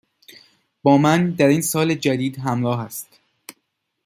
[0.83, 3.19] با من در این سال جدید همراه است.